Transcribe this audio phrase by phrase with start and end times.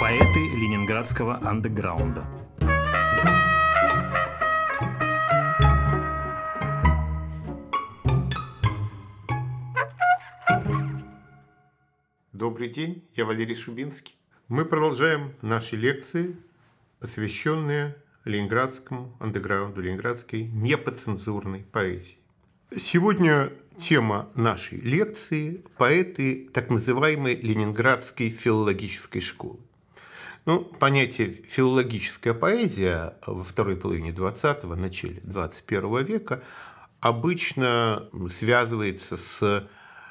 [0.00, 2.24] Поэты ленинградского андеграунда.
[12.32, 14.16] Добрый день, я Валерий Шубинский.
[14.48, 16.38] Мы продолжаем наши лекции,
[17.00, 22.23] посвященные ленинградскому андеграунду, ленинградской непоцензурной поэзии.
[22.70, 29.60] Сегодня тема нашей лекции– поэты так называемой Ленинградской филологической школы.
[30.44, 36.42] Ну, понятие филологическая поэзия во второй половине 20-го, начале 21 века
[37.00, 39.68] обычно связывается с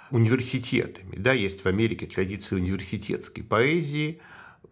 [0.09, 1.16] университетами.
[1.17, 4.22] Да, есть в Америке традиция университетской поэзии,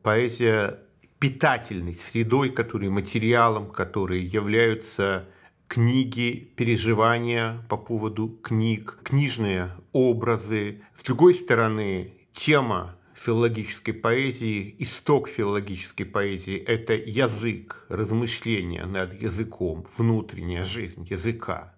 [0.01, 0.79] поэзия
[1.19, 5.27] питательной средой, который материалом, которые являются
[5.71, 10.81] книги, переживания по поводу книг, книжные образы.
[10.93, 20.65] С другой стороны, тема филологической поэзии, исток филологической поэзии– это язык, размышления над языком, внутренняя
[20.65, 21.73] жизнь языка.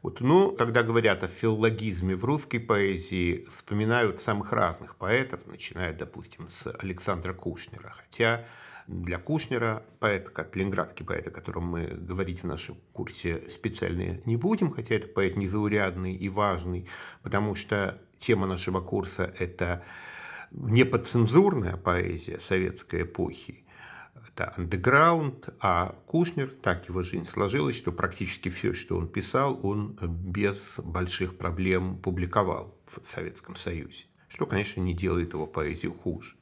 [0.00, 6.46] Вот, ну, когда говорят о филологизме в русской поэзии, вспоминают самых разных поэтов, начиная, допустим,
[6.46, 7.92] с Александра Кушнера.
[7.96, 8.44] Хотя
[8.86, 14.36] для Кушнера, поэт, как ленинградский поэт, о котором мы говорить в нашем курсе специально не
[14.36, 16.88] будем, хотя это поэт незаурядный и важный,
[17.22, 19.84] потому что тема нашего курса– это
[20.52, 23.66] неподцензурная поэзия советской эпохи,
[24.36, 29.98] это андеграунд, а Кушнер, так его жизнь сложилась, что практически все, что он писал, он
[30.02, 36.35] без больших проблем публиковал в Советском Союзе, что, конечно, не делает его поэзию хуже.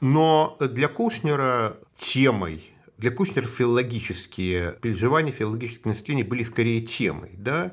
[0.00, 7.30] Но для Кушнера темой, для Кушнера филологические переживания, филологические настроения были скорее темой.
[7.36, 7.72] Да?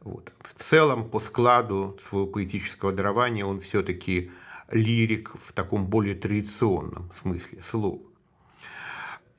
[0.00, 0.32] Вот.
[0.40, 4.30] В целом, по складу своего поэтического дарования он все-таки
[4.70, 8.00] лирик в таком более традиционном смысле слова.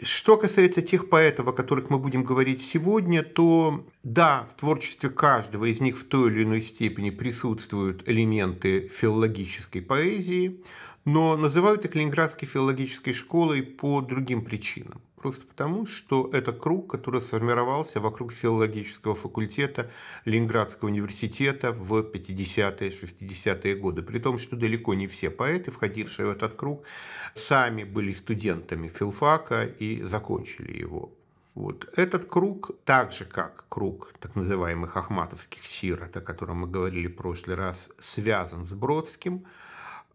[0.02, 5.66] Что касается тех поэтов, о которых мы будем говорить сегодня, то да, в творчестве каждого
[5.66, 10.62] из них в той или иной степени присутствуют элементы филологической поэзии,
[11.06, 15.02] но называют их Ленинградской филологической школой по другим причинам.
[15.16, 19.90] Просто потому, что это круг, который сформировался вокруг филологического факультета
[20.26, 24.04] Ленинградского университета в 50-е, 60-е годы.
[24.04, 26.86] При том, что далеко не все поэты, входившие в этот круг,
[27.34, 31.12] сами были студентами филфака и закончили его.
[31.56, 31.88] Вот.
[31.98, 37.16] Этот круг, так же как круг так называемых ахматовских сирот, о котором мы говорили в
[37.16, 39.46] прошлый раз, связан с Бродским–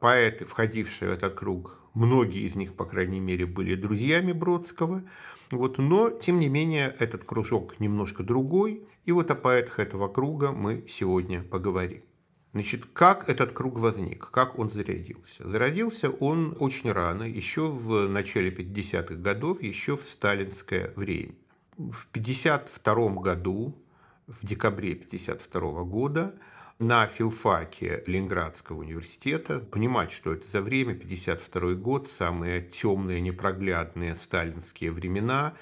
[0.01, 5.05] поэты, входившие в этот круг, многие из них, по крайней мере, были друзьями Бродского.
[5.51, 8.85] Вот, но, тем не менее, этот кружок немножко другой.
[9.05, 12.03] И вот о поэтах этого круга мы сегодня поговорим.
[12.53, 15.49] Значит, как этот круг возник, как он зародился?
[15.49, 21.35] Зародился он очень рано, еще в начале 50-х годов, еще в сталинское время.
[21.77, 23.77] В 1952 году,
[24.27, 26.35] в декабре 1952 года,
[26.81, 34.91] на филфаке Ленинградского университета, понимать, что это за время, 52 год, самые темные, непроглядные сталинские
[34.91, 35.53] времена,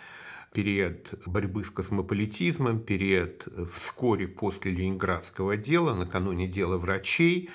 [0.53, 7.51] период борьбы с космополитизмом, период вскоре после Ленинградского дела, накануне дела врачей.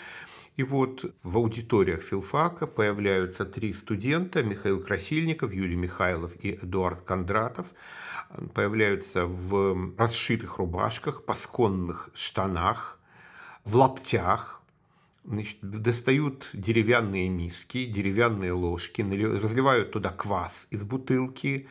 [0.57, 7.68] И вот в аудиториях филфака появляются три студента, Михаил Красильников, Юрий Михайлов и Эдуард Кондратов,
[8.53, 13.00] появляются в расшитых рубашках, пасконных штанах,
[13.63, 14.62] в лаптях,
[15.24, 21.68] значит, достают деревянные миски, деревянные ложки, разливают туда квас из бутылки,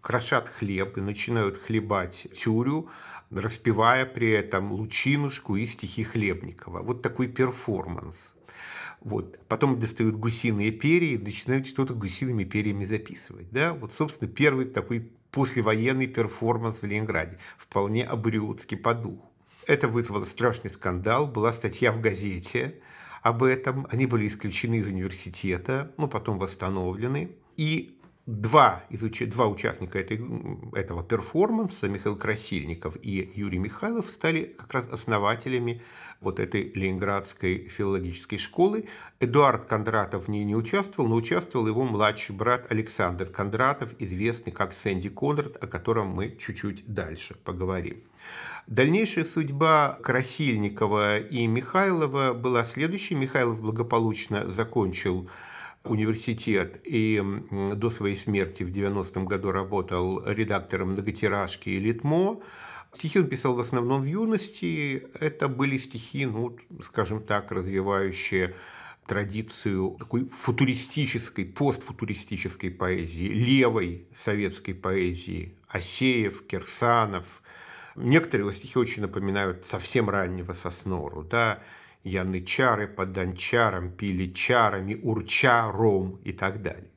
[0.00, 2.88] крошат хлеб и начинают хлебать тюрю,
[3.30, 6.82] распевая при этом лучинушку и стихи Хлебникова.
[6.82, 8.34] Вот такой перформанс.
[9.00, 9.38] Вот.
[9.48, 13.50] Потом достают гусиные перья и начинают что-то гусиными перьями записывать.
[13.50, 13.72] Да?
[13.72, 17.38] Вот, собственно, первый такой послевоенный перформанс в Ленинграде.
[17.58, 19.30] Вполне обэриутский по духу.
[19.66, 21.26] Это вызвало страшный скандал.
[21.26, 22.76] Была статья в газете
[23.22, 23.86] об этом.
[23.90, 27.32] Они были исключены из университета, ну, потом восстановлены.
[27.56, 30.24] И два, из, два участника этой,
[30.72, 35.82] этого перформанса, Михаил Красильников и Юрий Михайлов, стали как раз основателями
[36.20, 38.86] вот этой Ленинградской филологической школы.
[39.18, 44.72] Эдуард Кондратов в ней не участвовал, но участвовал его младший брат Александр Кондратов, известный как
[44.72, 48.04] Сэнди Конрад, о котором мы чуть-чуть дальше поговорим.
[48.66, 53.14] Дальнейшая судьба Красильникова и Михайлова была следующей.
[53.14, 55.30] Михайлов благополучно закончил
[55.84, 62.40] университет и до своей смерти в 90-м году работал редактором многотиражки «Литмо».
[62.92, 65.06] Стихи он писал в основном в юности.
[65.20, 68.54] Это были стихи, ну, скажем так, развивающие
[69.06, 77.42] традицию такой футуристической, постфутуристической поэзии, левой советской поэзии, Асеев, Кирсанов.
[77.96, 81.60] Некоторые его стихи очень напоминают совсем раннего Соснору, да,
[82.04, 86.90] янычары под дончаром пили чарами, урча, ром и так далее.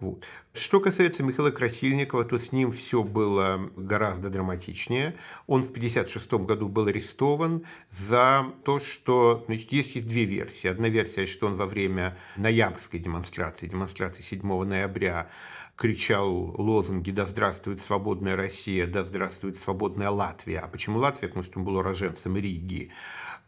[0.00, 0.24] Вот.
[0.52, 5.14] Что касается Михаила Красильникова, то с ним все было гораздо драматичнее.
[5.46, 9.44] Он в 1956 году был арестован за то, что...
[9.46, 10.68] Значит, есть две версии.
[10.68, 15.30] Одна версия, что он во время ноябрьской демонстрации, демонстрации 7 ноября,
[15.76, 18.86] кричал лозунги «Да здравствует свободная Россия!
[18.86, 21.28] Да здравствует свободная Латвия!» А почему Латвия?
[21.28, 22.92] Потому что он был уроженцем Риги.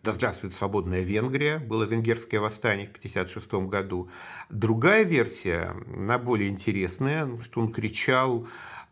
[0.02, 4.11] «Да здравствует свободная Венгрия», было венгерское восстание в 1956 году.
[4.50, 8.46] Другая версия, она более интересная, что он кричал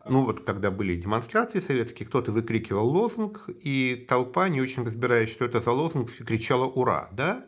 [0.07, 5.45] ну вот, когда были демонстрации советские, кто-то выкрикивал лозунг, и толпа, не очень разбираясь, что
[5.45, 7.45] это за лозунг, кричала «Ура!», да?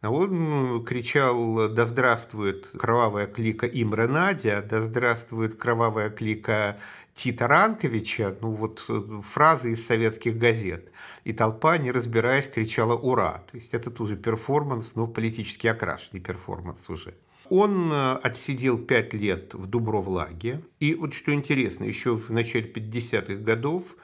[0.00, 4.64] А он кричал «Да здравствует кровавая клика Имре Надя!
[4.68, 6.78] Да здравствует кровавая клика
[7.14, 10.90] Тита Ранковича!» Ну вот э, фразы из советских газет–
[11.28, 13.44] и толпа, не разбираясь, кричала «Ура!».
[13.50, 17.12] То есть это тоже перформанс, но политически окрашенный перформанс уже.
[17.50, 20.62] Он э, отсидел пять лет в Дубровлаге.
[20.80, 23.96] И вот что интересно, еще в начале 50-х годов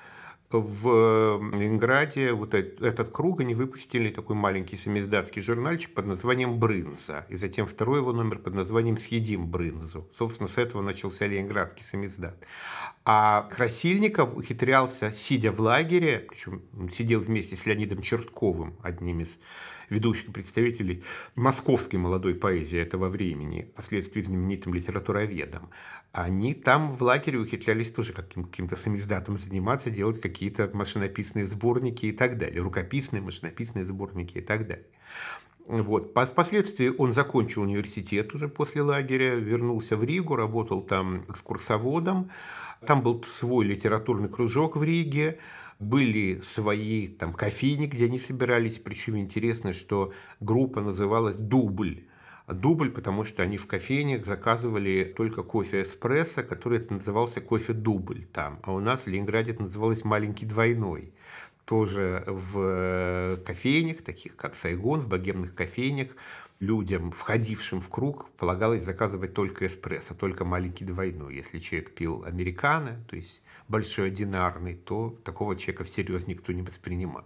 [0.59, 7.27] в Ленинграде вот этот круг они выпустили такой маленький самиздатский журнальчик под названием «Брынза».
[7.29, 10.09] И затем второй его номер под названием «Съедим брынзу».
[10.15, 12.37] Собственно, с этого начался ленинградский самиздат.
[13.05, 19.39] А Красильников ухитрялся, сидя в лагере, причем сидел вместе с Леонидом Чертковым, одним из
[19.91, 21.03] ведущих представителей
[21.35, 25.71] московской молодой поэзии этого времени, впоследствии знаменитым литературоведом,
[26.13, 32.39] они там в лагере ухитрялись тоже каким-то самиздатом заниматься, делать какие-то машинописные сборники и так
[32.39, 34.87] далее, рукописные, машинописные сборники и так далее.
[35.67, 36.13] Вот.
[36.13, 42.31] Впоследствии он закончил университет уже после лагеря, вернулся в Ригу, работал там экскурсоводом.
[42.87, 45.39] Там был свой литературный кружок в Риге
[45.85, 48.79] были свои там кофейни, где они собирались.
[48.79, 52.05] Причем интересно, что группа называлась «Дубль».
[52.47, 58.61] Дубль, потому что они в кофейнях заказывали только кофе эспрессо, который назывался кофе дубль там.
[58.63, 61.15] А у нас в Ленинграде это называлось маленький двойной.
[61.65, 66.09] Тоже в э, кофейнях, таких как Сайгон, в богемных кофейнях,
[66.65, 71.37] людям, входившим в круг, полагалось заказывать только эспрессо, только маленький двойной.
[71.37, 77.25] Если человек пил американо, то есть большой одинарный, то такого человека всерьез никто не воспринимал.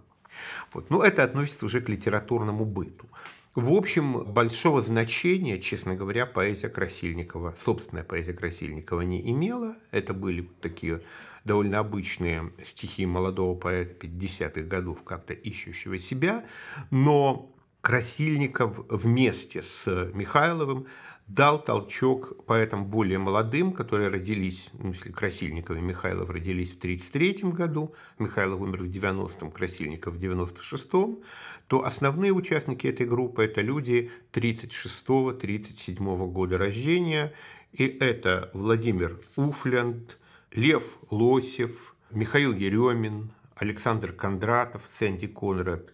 [0.73, 0.91] Вот.
[0.91, 3.07] Но это относится уже к литературному быту.
[3.55, 9.75] В общем, большого значения, честно говоря, поэзия Красильникова, собственная поэзия Красильникова не имела.
[9.91, 11.03] Это были такие
[11.45, 16.45] довольно обычные стихи молодого поэта 50-х годов, как-то ищущего себя.
[16.91, 20.87] Но Красильников вместе с Михайловым
[21.29, 27.51] дал толчок поэтам более молодым, которые родились, ну, если Красильников и Михайлов родились в 1933
[27.53, 31.19] году, Михайлов умер в 90-м, Красильников в 96-м,
[31.67, 37.35] то основные участники этой группы– это люди 36-37 года рождения,
[37.73, 40.17] и это Владимир Уфлянд,
[40.53, 45.93] Лев Лосев, Михаил Еремин, Александр Кондратов, Сэнди Конрад,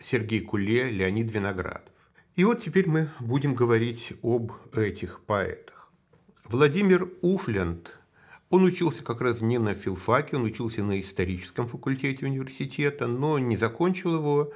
[0.00, 1.92] Сергей Куле, Леонид Виноградов.
[2.36, 5.92] И вот теперь мы будем говорить об этих поэтах.
[6.44, 7.98] Владимир Уфленд,
[8.50, 13.56] он учился как раз не на филфаке, он учился на историческом факультете университета, но не
[13.56, 14.52] закончил его,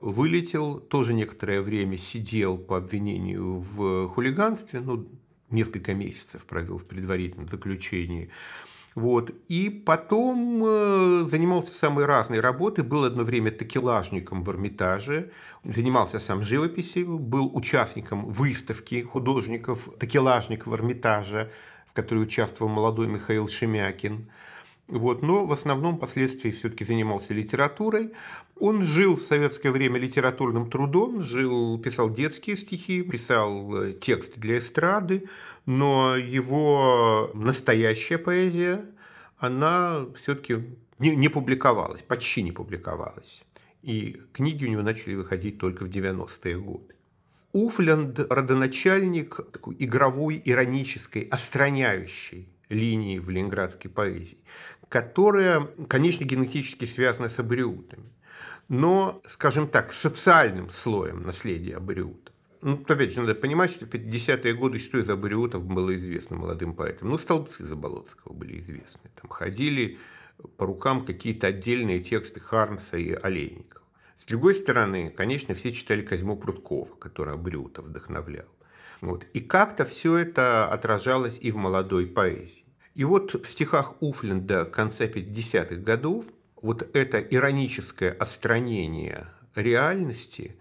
[0.00, 5.08] вылетел, тоже некоторое время сидел по обвинению в хулиганстве, ну,
[5.50, 8.30] несколько месяцев провел в предварительном заключении.
[8.94, 9.30] Вот.
[9.48, 15.30] И потом э, занимался самой разной работой, был одно время такелажником в Эрмитаже,
[15.64, 21.50] занимался сам живописью, был участником выставки художников такелажников в Эрмитаже,
[21.86, 24.28] в которой участвовал молодой Михаил Шемякин.
[24.90, 28.12] Вот, но в основном впоследствии все-таки занимался литературой.
[28.58, 34.58] Он жил в советское время литературным трудом, жил, писал детские стихи, писал э, тексты для
[34.58, 35.28] эстрады,
[35.64, 38.84] но его настоящая поэзия,
[39.38, 43.44] она все-таки не, не публиковалась, почти не публиковалась.
[43.82, 46.94] И книги у него начали выходить только в 90-е годы.
[47.52, 54.38] Уфленд– родоначальник такой игровой, иронической, остраняющей линии в ленинградской поэзии,
[54.90, 58.12] которая, конечно, генетически связана с абориутами,
[58.68, 62.34] но, скажем так, социальным слоем наследия абориутов.
[62.60, 66.74] Ну, опять же, надо понимать, что в 50-е годы что из абориутов было известно молодым
[66.74, 67.08] поэтам.
[67.08, 69.10] Ну, столбцы Заболоцкого были известны.
[69.20, 69.98] Там ходили
[70.56, 73.84] по рукам какие-то отдельные тексты Хармса и Олейникова.
[74.16, 78.48] С другой стороны, конечно, все читали Козьму Прудкова, который Брюта вдохновлял.
[79.00, 79.24] Вот.
[79.32, 82.59] И как-то все это отражалось и в молодой поэзии.
[83.00, 86.26] И вот в стихах Уфленда конца 50-х годов
[86.60, 90.60] вот это ироническое остранение реальности,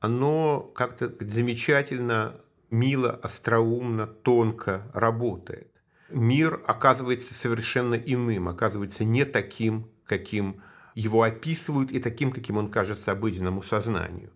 [0.00, 2.40] оно как-то замечательно,
[2.72, 5.70] мило, остроумно, тонко работает.
[6.10, 10.62] Мир оказывается совершенно иным, оказывается не таким, каким
[10.96, 14.32] его описывают, и таким, каким он кажется обыденному сознанию.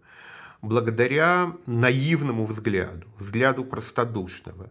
[0.63, 4.71] Благодаря наивному взгляду, взгляду простодушного,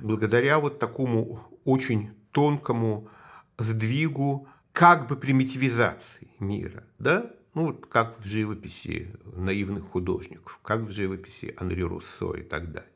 [0.00, 3.08] благодаря вот такому очень тонкому
[3.56, 7.30] сдвигу как бы примитивизации мира, да?
[7.54, 12.90] Ну, вот как в живописи наивных художников, как в живописи Анри Руссо и так далее.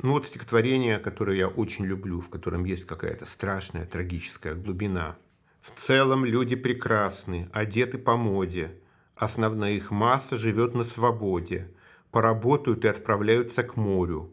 [0.00, 5.16] Ну, вот стихотворение, которое я очень люблю, в котором есть какая-то страшная трагическая глубина.
[5.60, 8.80] В целом люди прекрасны, одеты по моде.
[9.16, 11.68] Основная их масса живет на свободе.
[12.12, 14.32] Поработают и отправляются к морю.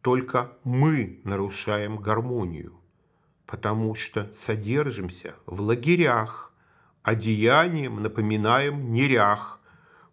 [0.00, 2.79] Только мы нарушаем гармонию
[3.50, 6.52] потому что содержимся в лагерях,
[7.02, 9.58] одеянием напоминаем нерях,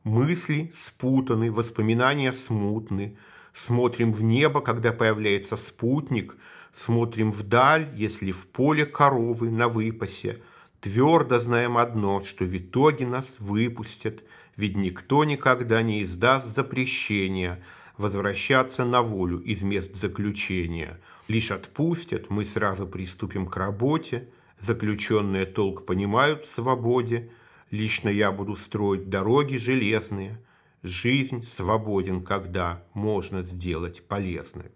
[0.03, 3.15] мысли спутаны, воспоминания смутны,
[3.53, 6.35] смотрим в небо, когда появляется спутник,
[6.73, 10.41] смотрим вдаль, если в поле коровы на выпасе,
[10.81, 14.23] твердо знаем одно, что в итоге нас выпустят,
[14.55, 17.63] ведь никто никогда не издаст запрещения–
[17.97, 20.99] возвращаться на волю из мест заключения.
[21.27, 24.29] Лишь отпустят, мы сразу приступим к работе,
[24.59, 27.31] заключенные толк понимают в свободе,
[27.69, 30.39] лично я буду строить дороги железные,
[30.83, 34.71] жизнь свободен, когда можно сделать полезной.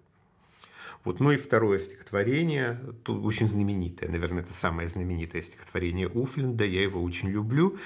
[1.04, 6.84] Вот, ну и второе стихотворение, тут очень знаменитое, наверное, это самое знаменитое стихотворение Уфленда, я
[6.84, 7.78] его очень люблю,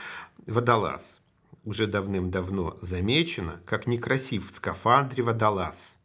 [0.48, 1.22] «Водолаз»
[1.64, 5.98] уже давным-давно замечено, как некрасив в скафандре водолаз.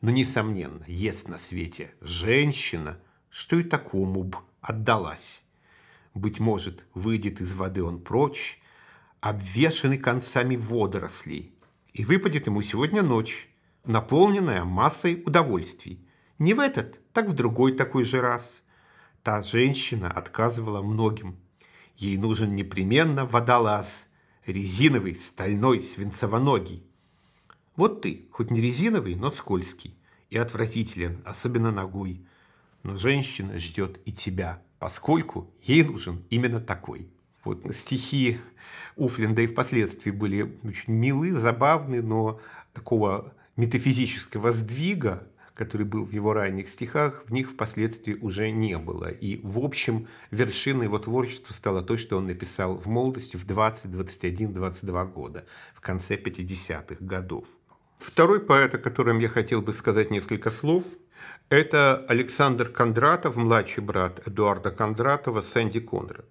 [0.00, 5.44] Но, несомненно, есть на свете женщина, что и такому б отдалась.
[6.14, 8.60] Быть может, выйдет из воды он прочь,
[9.20, 11.54] обвешанный концами водорослей,
[11.92, 13.48] и выпадет ему сегодня ночь,
[13.84, 16.08] наполненная массой удовольствий.
[16.38, 18.62] Не в этот, так в другой такой же раз.
[19.22, 21.38] Та женщина отказывала многим.
[21.96, 24.08] Ей нужен непременно водолаз–
[24.46, 26.89] резиновый, стальной, свинцовоногий.
[27.80, 29.96] Вот ты, хоть не резиновый, но скользкий
[30.28, 32.20] и отвратителен, особенно ногой.
[32.82, 37.08] Но женщина ждет и тебя, поскольку ей нужен именно такой.
[37.42, 38.38] Вот стихи
[38.96, 42.38] Уфленда и впоследствии были очень милы, забавны, но
[42.74, 49.10] такого метафизического сдвига который был в его ранних стихах, в них впоследствии уже не было.
[49.10, 53.90] И, в общем, вершиной его творчества стало то, что он написал в молодости в 20,
[53.90, 55.44] 21, 22 года,
[55.74, 57.46] в конце 50-х годов.
[58.00, 60.84] Второй поэт, о котором я хотел бы сказать несколько слов,
[61.50, 66.24] это Александр Кондратов, младший брат Эдуарда Кондратова, Сэнди Конрад.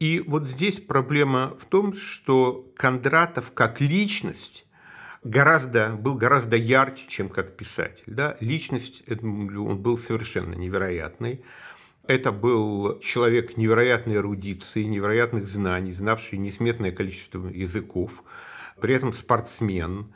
[0.00, 4.66] И вот здесь проблема в том, что Кондратов как личность
[5.22, 8.04] гораздо, был гораздо ярче, чем как писатель.
[8.08, 8.36] Да?
[8.40, 11.44] Личность, он был совершенно невероятный.
[12.08, 18.24] Это был человек невероятной эрудиции, невероятных знаний, знавший несметное количество языков,
[18.80, 20.12] при этом спортсмен,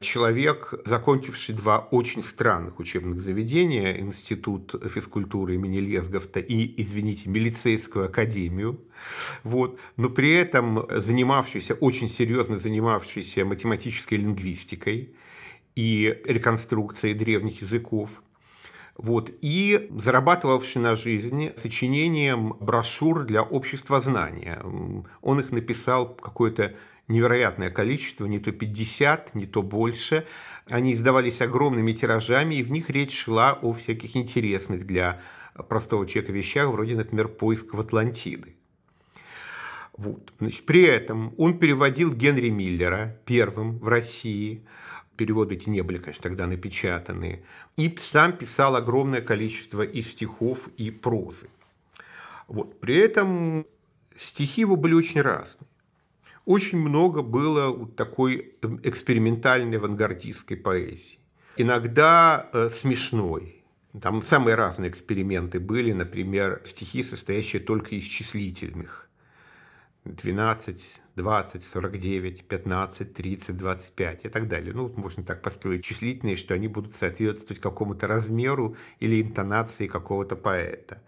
[0.00, 8.80] человек, закончивший два очень странных учебных заведения, Институт физкультуры имени Лесговта и, извините, милицейскую академию,
[9.44, 15.14] вот, но при этом занимавшийся, очень серьезно занимавшийся математической лингвистикой
[15.76, 18.22] и реконструкцией древних языков,
[18.96, 24.62] вот, и зарабатывавший на жизни сочинением брошюр для общества знания.
[25.20, 26.74] Он их написал какое-то
[27.10, 30.26] невероятное количество, не то 50, не то больше.
[30.66, 35.20] Они издавались огромными тиражами, и в них речь шла о всяких интересных для
[35.68, 38.54] простого человека вещах, вроде, например, поисков Атлантиды.
[39.96, 40.32] Вот.
[40.38, 44.64] Значит, при этом он переводил Генри Миллера первым в России.
[45.16, 47.44] Переводы эти не были, конечно, тогда напечатаны.
[47.76, 51.48] И сам писал огромное количество и стихов, и прозы.
[52.48, 52.80] Вот.
[52.80, 53.66] При этом
[54.16, 55.69] стихи его были очень разные
[56.44, 61.18] очень много было такой эм, экспериментальной авангардистской поэзии.
[61.56, 63.62] Иногда э, смешной.
[64.00, 69.08] Там самые разные эксперименты были, например, стихи, состоящие только из числительных.
[70.04, 74.72] 12, 20, 49, 15, 30, 25 и так далее.
[74.72, 81.02] Ну, можно так построить числительные, что они будут соответствовать какому-то размеру или интонации какого-то поэта.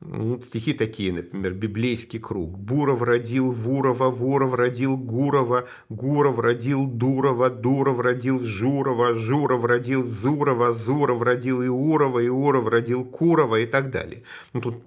[0.00, 2.58] Ну, стихи такие, например, «Библейский круг».
[2.58, 10.74] «Буров родил Вурова, Вуров родил Гурова, Гуров родил Дурова, Дуров родил Журова, Журов родил Зурова,
[10.74, 14.22] Зуров родил Иурова, Иуров родил Курова» и так далее.
[14.52, 14.82] Ну, тут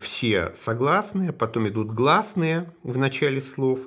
[0.00, 3.86] все согласные, потом идут гласные в начале слов.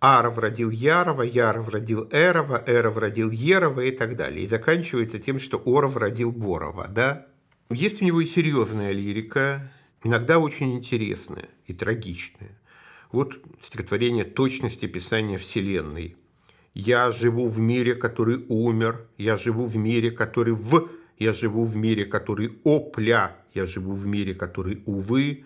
[0.00, 4.44] Аров родил Ярова, Яров родил Эрова, Эров родил Ерова и так далее.
[4.44, 7.26] И заканчивается тем, что Оров родил Борова, да?
[7.70, 12.58] Есть у него и серьезная лирика, иногда очень интересная и трагичная.
[13.10, 16.16] Вот стихотворение точности писания Вселенной.
[16.74, 21.76] «Я живу в мире, который умер, я живу в мире, который в, я живу в
[21.76, 25.44] мире, который опля, я живу в мире, который, увы,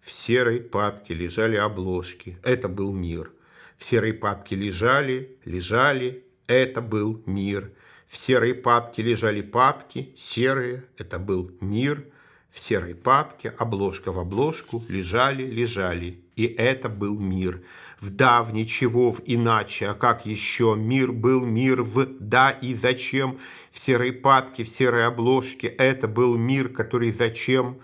[0.00, 2.38] в серой папке лежали обложки.
[2.44, 3.32] Это был мир.
[3.76, 7.72] В серой папке лежали, лежали, это был мир.
[8.08, 12.06] В серой папке лежали папки, серые, это был мир.
[12.50, 17.62] В серой папке, обложка в обложку, лежали, лежали, и это был мир.
[18.00, 20.74] В да, в ничего, в иначе, а как еще?
[20.74, 23.38] Мир был мир в да и зачем?
[23.70, 27.78] В серой папке, в серой обложке, это был мир, который зачем?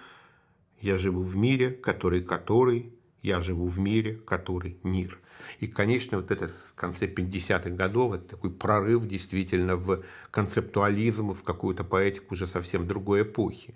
[0.81, 5.19] Я живу в мире, который, который, я живу в мире, который мир.
[5.61, 11.43] И, конечно, вот этот в конце 50-х годов, это такой прорыв действительно в концептуализм, в
[11.43, 13.75] какую-то поэтику уже совсем другой эпохи.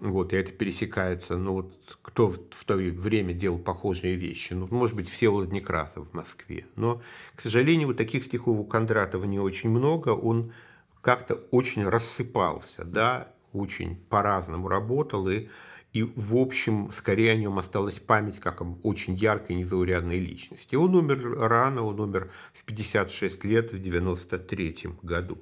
[0.00, 4.52] Вот, и это пересекается, ну вот кто в то время делал похожие вещи?
[4.52, 6.66] Ну, может быть, Всеволод Некрасов в Москве.
[6.74, 7.00] Но,
[7.36, 10.08] к сожалению, вот таких стихов у Кондратова не очень много.
[10.08, 10.52] Он
[11.00, 15.46] как-то очень рассыпался, да, очень по-разному работал, и
[15.94, 20.74] и, в общем, скорее о нем осталась память как об очень яркой, незаурядной личности.
[20.74, 25.38] Он умер рано, он умер в 56 лет, в 93 году.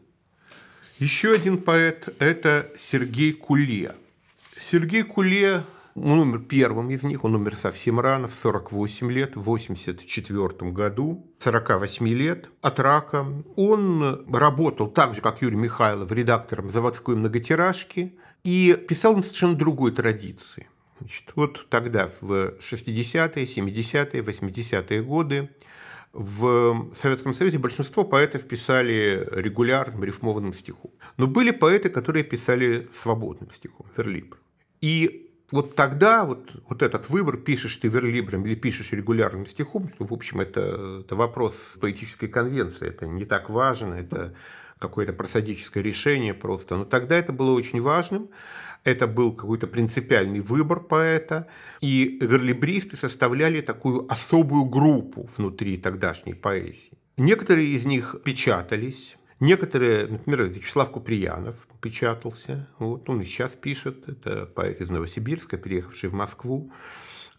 [0.99, 3.93] Еще один поэт– это Сергей Куле.
[4.61, 5.63] Сергей Куле,
[5.95, 11.27] он умер первым из них, он умер совсем рано, в 48 лет, в 84 году,
[11.39, 13.27] 48 лет, от рака.
[13.57, 18.13] Он работал так же, как Юрий Михайлов, редактором заводской многотиражки–
[18.45, 20.69] и писал он совершенно другой традиции.
[20.99, 25.51] Значит, вот тогда, в 60-е, 70-е, 80-е годы,
[26.13, 30.91] в Советском Союзе большинство поэтов писали регулярным рифмованным стихом.
[31.17, 34.39] Но были поэты, которые писали свободным стихом, верлибр.
[34.81, 40.13] И вот тогда вот, вот этот выбор, пишешь ты верлибром или пишешь регулярным стихом, в
[40.13, 44.35] общем, это, это вопрос поэтической конвенции, это не так важно, это
[44.83, 46.77] какое-то просадическое решение просто.
[46.77, 48.29] Но тогда это было очень важным.
[48.85, 51.47] Это был какой-то принципиальный выбор поэта.
[51.81, 56.99] И верлибристы составляли такую особую группу внутри тогдашней поэзии.
[57.17, 64.47] Некоторые из них печатались, Некоторые, например, Вячеслав Куприянов печатался, вот он и сейчас пишет, это
[64.47, 66.71] поэт из Новосибирска, переехавший в Москву.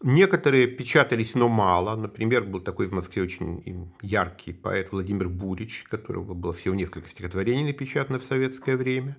[0.04, 1.96] Некоторые печатались, но мало.
[1.96, 7.64] Например, был такой в Москве очень яркий поэт Владимир Бурич, которого было всего несколько стихотворений
[7.64, 9.16] напечатано в советское время.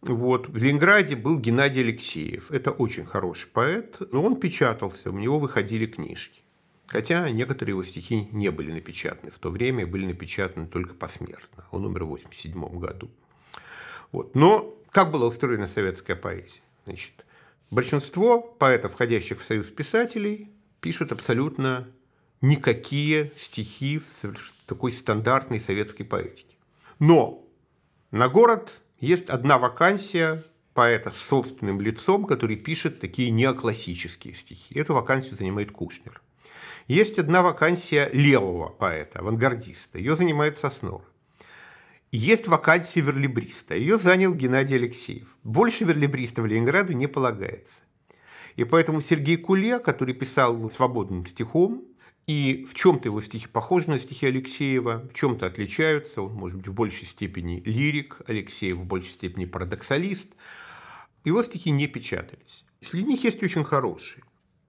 [0.00, 0.48] Вот.
[0.48, 2.50] В Ленинграде был Геннадий Алексеев.
[2.50, 6.42] Это очень хороший поэт, но он печатался, у него выходили книжки.
[6.88, 11.64] Хотя некоторые его стихи не были напечатаны в то время, были напечатаны только посмертно.
[11.70, 13.08] Он умер в 1987 году.
[14.10, 14.34] Вот.
[14.34, 16.62] Но как была устроена советская поэзия?
[16.86, 17.24] Значит,
[17.72, 21.88] Большинство поэтов, входящих в союз писателей, пишут абсолютно
[22.42, 26.54] никакие стихи в такой стандартной советской поэтике.
[26.98, 27.48] Но
[28.10, 34.78] на город есть одна вакансия поэта с собственным лицом, который пишет такие неоклассические стихи.
[34.78, 36.20] Эту вакансию занимает Кушнер.
[36.88, 39.96] Есть одна вакансия левого поэта, авангардиста.
[39.96, 41.00] Ее занимает Соснов.
[42.12, 43.74] Есть вакансия верлибриста.
[43.74, 45.34] Ее занял Геннадий Алексеев.
[45.44, 47.84] Больше верлибриста в Ленинграду не полагается.
[48.56, 51.86] И поэтому Сергей Куле, который писал свободным стихом,
[52.26, 56.20] и в чем-то его стихи похожи на стихи Алексеева, в чем-то отличаются.
[56.20, 60.28] Он, может быть, в большей степени лирик, Алексеев в большей степени парадоксалист.
[61.24, 62.66] Его стихи не печатались.
[62.80, 64.22] Среди них есть очень хорошие.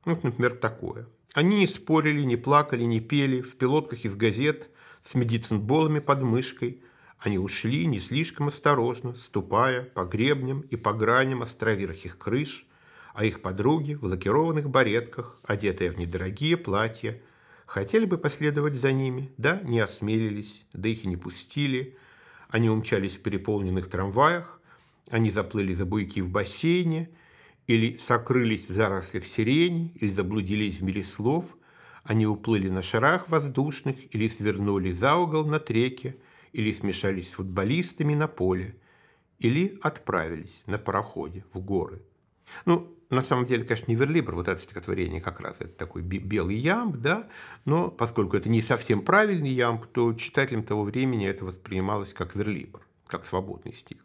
[0.06, 1.10] Вот, например, такое.
[1.34, 4.70] Они не спорили, не плакали, не пели в пилотках из газет
[5.04, 6.82] с медицинболами под мышкой–
[7.24, 12.68] они ушли не слишком осторожно, ступая по гребням и по граням островерхих крыш,
[13.14, 17.22] а их подруги в лакированных баретках, одетые в недорогие платья,
[17.66, 21.96] хотели бы последовать за ними, да не осмелились, да их и не пустили.
[22.50, 24.60] Они умчались в переполненных трамваях,
[25.10, 27.10] они заплыли за буйки в бассейне,
[27.68, 31.56] или сокрылись в зарослях сирени, или заблудились в мире слов,
[32.04, 36.18] они уплыли на шарах воздушных, или свернули за угол на треке,
[36.54, 38.76] или смешались с футболистами на поле,
[39.40, 42.02] или отправились на пароходе в горы.
[42.66, 46.56] Ну, на самом деле, конечно, не верлибр, вот это стихотворение как раз, это такой белый
[46.56, 47.28] ямб, да,
[47.66, 52.82] но поскольку это не совсем правильный ямб, то читателям того времени это воспринималось как верлибр,
[53.08, 53.98] как свободный стих.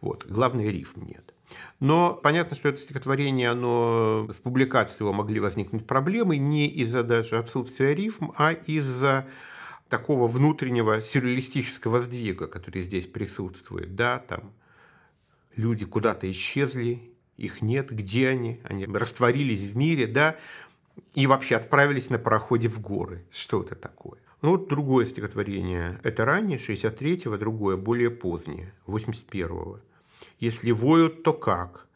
[0.00, 0.26] Вот.
[0.28, 1.34] Главное, рифм нет.
[1.78, 7.38] Но понятно, что это стихотворение, оно с публикацией его могли возникнуть проблемы не из-за даже
[7.38, 9.26] отсутствия рифм, а из-за
[9.92, 13.94] такого внутреннего сюрреалистического сдвига, который здесь присутствует.
[13.94, 14.54] Да, там
[15.54, 18.58] люди куда-то исчезли, их нет, где они?
[18.64, 20.36] Они растворились в мире, да,
[21.12, 23.26] и вообще отправились на пароходе в горы.
[23.30, 24.18] Что это такое?
[24.40, 26.00] Ну, вот другое стихотворение.
[26.02, 29.80] Это раннее, 63-го, другое, более позднее, 81-го.
[30.40, 31.86] «Если воют, то как?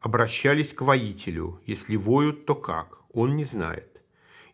[0.00, 1.60] Обращались к воителю.
[1.66, 2.98] Если воют, то как?
[3.12, 3.93] Он не знает.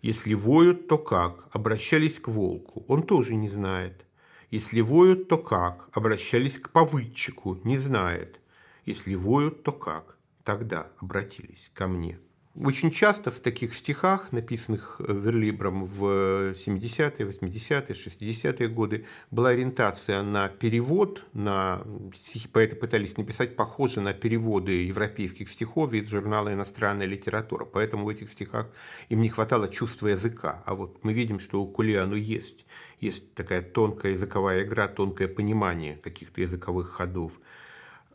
[0.02, 1.48] Если воют, то как?
[1.50, 2.84] Обращались к волку.
[2.88, 4.06] Он тоже не знает.
[4.50, 5.88] Если воют, то как?
[5.92, 7.60] Обращались к повыдчику.
[7.64, 8.40] Не знает.
[8.86, 10.16] Если воют, то как?
[10.42, 12.18] Тогда обратились ко мне.
[12.56, 20.24] Очень часто в таких стихах, написанных э, Верлибром в 70-е, 80-е, 60-е годы, была ориентация
[20.24, 27.06] на перевод, на стихи поэты пытались написать похоже на переводы европейских стихов из журнала «Иностранная
[27.06, 27.64] литература».
[27.64, 28.66] Поэтому в этих стихах
[29.10, 30.64] им не хватало чувства языка.
[30.66, 32.66] А вот мы видим, что у Кули оно есть.
[32.98, 37.38] Есть такая тонкая языковая игра, тонкое понимание каких-то языковых ходов.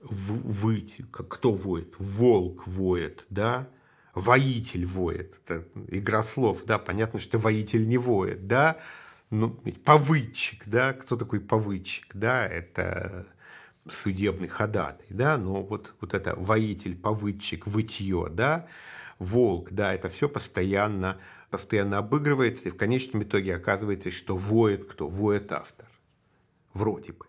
[0.02, 1.93] Выть, как кто воет?
[1.98, 3.69] Волк воет, да?
[4.15, 5.36] Воитель воет.
[5.45, 8.78] Это игра слов, да, понятно, что воитель не воет, да.
[9.30, 9.49] Ну,
[9.84, 13.28] повыдчик, да, кто такой повыдчик, да, это
[13.88, 18.67] судебный ходатай, да, но вот, вот это воитель, повыдчик, вытье, да,
[19.19, 21.17] волк, да, это все постоянно,
[21.49, 25.08] постоянно обыгрывается, и в конечном итоге оказывается, что воет кто?
[25.08, 25.88] Воет автор.
[26.73, 27.25] Вроде бы.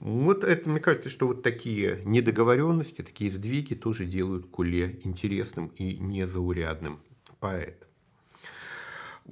[0.00, 5.98] Вот это, мне кажется, что вот такие недоговоренности, такие сдвиги тоже делают Куле интересным и
[5.98, 7.00] незаурядным
[7.38, 7.86] поэтом.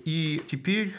[0.05, 0.95] И теперь,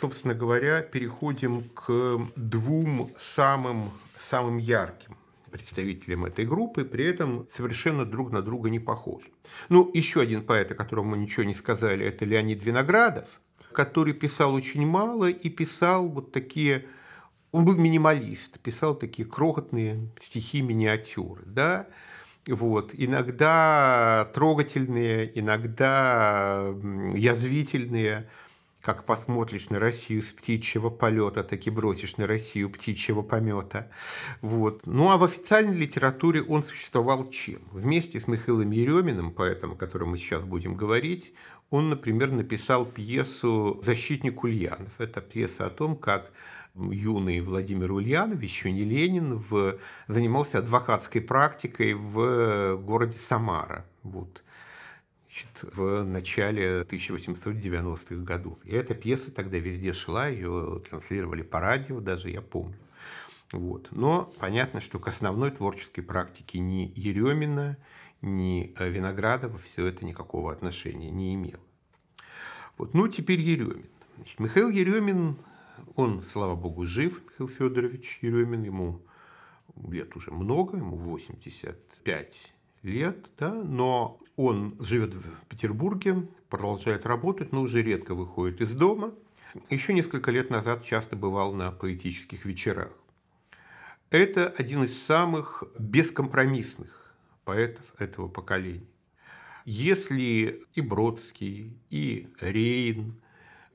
[0.00, 5.16] собственно говоря, переходим к двум самым, самым ярким
[5.50, 9.28] представителям этой группы, при этом совершенно друг на друга не похожи.
[9.68, 13.40] Ну, еще один поэт, о котором мы ничего не сказали, это Леонид Виноградов,
[13.72, 16.86] который писал очень мало и писал вот такие
[17.52, 21.86] он был минималист, писал такие крохотные стихи-миниатюры, да,
[22.46, 26.74] вот, иногда трогательные, иногда
[27.14, 28.28] язвительные,
[28.80, 33.90] как посмотришь на Россию с птичьего полета, так и бросишь на Россию птичьего помета.
[34.40, 34.86] Вот.
[34.86, 37.60] Ну а в официальной литературе он существовал чем?
[37.72, 41.34] Вместе с Михаилом Ереминым, поэтом, о котором мы сейчас будем говорить,
[41.70, 44.98] он, например, написал пьесу «Защитник Ульянов».
[44.98, 46.32] Это пьеса о том, как
[46.78, 53.84] юный Владимир Ульянов, еще не Ленин, в, занимался адвокатской практикой в городе Самара.
[54.02, 54.42] Вот
[55.62, 58.58] в начале 1890-х годов.
[58.64, 62.78] И эта пьеса тогда везде шла, ее транслировали по радио, даже я помню.
[63.52, 63.88] Вот.
[63.90, 67.76] Но понятно, что к основной творческой практике ни Еремина,
[68.20, 71.62] ни Виноградова все это никакого отношения не имело.
[72.76, 72.94] Вот.
[72.94, 73.86] Ну, теперь Еремин.
[74.16, 75.36] Значит, Михаил Еремин
[75.98, 79.02] он, слава богу, жив, Михаил Федорович Еремин, ему
[79.88, 87.62] лет уже много, ему 85 лет, да, но он живет в Петербурге, продолжает работать, но
[87.62, 89.12] уже редко выходит из дома.
[89.70, 92.92] Еще несколько лет назад часто бывал на поэтических вечерах.
[94.10, 97.12] Это один из самых бескомпромиссных
[97.44, 98.86] поэтов этого поколения.
[99.64, 103.20] Если и Бродский, и Рейн,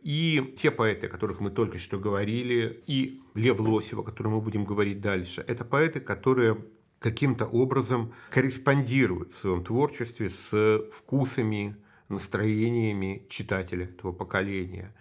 [0.04, 4.42] и те поэты, о которых мы только что говорили, и Лев Лосев, о котором мы
[4.42, 6.58] будем говорить дальше, это поэты, которые
[7.00, 11.78] каким-то образом корреспондируют в своем творчестве с вкусами,
[12.10, 14.94] настроениями читателя этого поколения,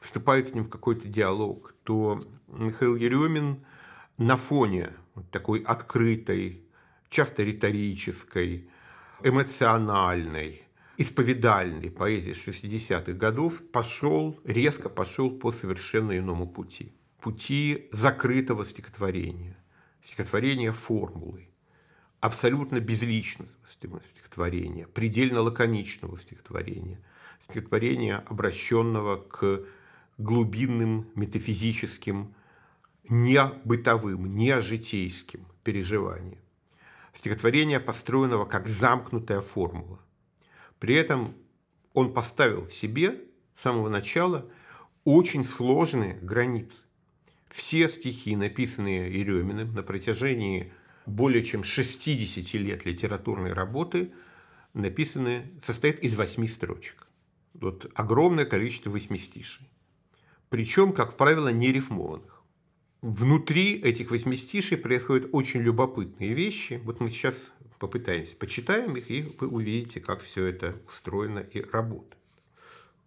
[0.00, 3.64] вступают с ним в какой-то диалог, то Михаил Еремин
[4.16, 4.92] на фоне
[5.30, 6.62] такой открытой,
[7.10, 8.68] часто риторической,
[9.22, 10.65] эмоциональной,
[10.98, 16.92] исповедальной поэзии 60-х годов пошел, резко пошел по совершенно иному пути.
[17.20, 19.56] Пути закрытого стихотворения,
[20.02, 21.48] стихотворения формулы,
[22.20, 27.00] абсолютно безличного стихотворения, предельно лаконичного стихотворения,
[27.40, 29.64] стихотворения, обращенного к
[30.18, 32.34] глубинным метафизическим,
[33.08, 36.40] не бытовым, не житейским переживаниям.
[37.12, 40.00] Стихотворение, построенного как замкнутая формула.
[40.78, 41.34] При этом
[41.94, 43.20] он поставил себе
[43.54, 44.46] с самого начала
[45.04, 46.84] очень сложные границы.
[47.48, 50.72] Все стихи, написанные Ереминым на протяжении
[51.06, 54.12] более чем 60 лет литературной работы,
[54.74, 57.06] написаны, состоит из восьми строчек.
[57.54, 59.66] Вот огромное количество восьмистишей.
[60.50, 62.42] Причем, как правило, не рифмованных.
[63.02, 66.80] Внутри этих восьмистишей происходят очень любопытные вещи.
[66.84, 67.34] Вот мы сейчас
[67.78, 72.16] попытаемся, почитаем их, и вы увидите, как все это устроено и работает.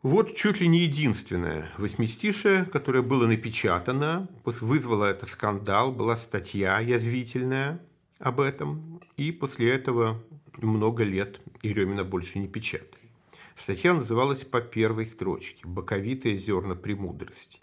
[0.01, 7.81] Вот чуть ли не единственное восьмистишее, которое было напечатано, вызвало это скандал, была статья язвительная
[8.17, 10.23] об этом, и после этого
[10.57, 13.09] много лет Еремина больше не печатали.
[13.55, 17.59] Статья называлась по первой строчке «Боковитые зерна премудрости».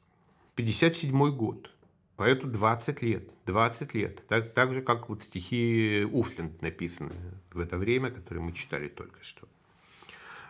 [0.57, 1.71] 57 год.
[2.17, 3.31] Поэту 20 лет.
[3.45, 4.27] 20 лет.
[4.27, 7.13] Так, так же, как вот стихи Уфленд написаны
[7.53, 9.47] в это время, которые мы читали только что.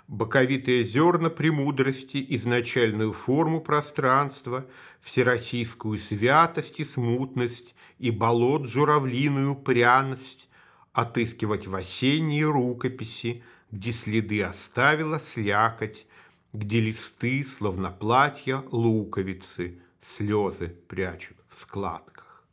[0.06, 4.64] Боковитые зерна премудрости, изначальную форму пространства,
[5.00, 10.48] всероссийскую святость и смутность, и болот журавлиную пряность,
[10.92, 16.06] отыскивать в осенние рукописи, где следы оставила слякоть,
[16.52, 22.44] где листы, словно платья, луковицы, слезы прячут в складках.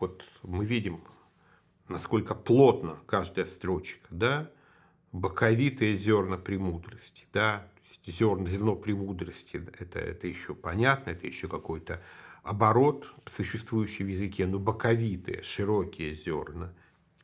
[0.00, 1.02] Вот мы видим,
[1.88, 4.50] насколько плотно каждая строчка, да,
[5.12, 7.68] боковитые зерна премудрости, да,
[8.06, 12.02] зерна, зерно премудрости, это, это еще понятно, это еще какой-то
[12.42, 16.72] оборот, существующий в языке, но боковитые, широкие зерна.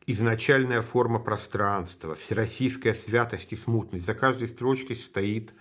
[0.06, 4.06] Изначальная форма пространства, всероссийская святость и смутность.
[4.06, 5.52] За каждой строчкой стоит